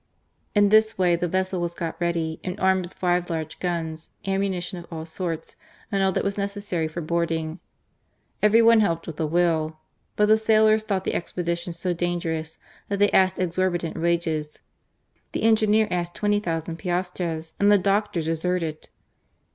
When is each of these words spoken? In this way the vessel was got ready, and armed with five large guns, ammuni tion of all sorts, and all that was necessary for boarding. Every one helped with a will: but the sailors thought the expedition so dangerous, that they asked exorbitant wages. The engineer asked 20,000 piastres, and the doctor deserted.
In 0.55 0.69
this 0.69 0.97
way 0.97 1.15
the 1.15 1.27
vessel 1.27 1.61
was 1.61 1.75
got 1.75 1.95
ready, 2.01 2.39
and 2.43 2.59
armed 2.59 2.85
with 2.85 2.95
five 2.95 3.29
large 3.29 3.59
guns, 3.59 4.09
ammuni 4.25 4.59
tion 4.63 4.79
of 4.79 4.87
all 4.91 5.05
sorts, 5.05 5.55
and 5.91 6.01
all 6.01 6.11
that 6.13 6.23
was 6.23 6.39
necessary 6.39 6.87
for 6.87 7.01
boarding. 7.01 7.59
Every 8.41 8.63
one 8.63 8.79
helped 8.79 9.05
with 9.05 9.19
a 9.19 9.27
will: 9.27 9.77
but 10.15 10.25
the 10.25 10.37
sailors 10.39 10.81
thought 10.81 11.03
the 11.03 11.13
expedition 11.13 11.71
so 11.71 11.93
dangerous, 11.93 12.57
that 12.89 12.97
they 12.97 13.11
asked 13.11 13.37
exorbitant 13.37 13.95
wages. 13.95 14.57
The 15.33 15.43
engineer 15.43 15.87
asked 15.91 16.15
20,000 16.15 16.77
piastres, 16.77 17.53
and 17.59 17.71
the 17.71 17.77
doctor 17.77 18.23
deserted. 18.23 18.89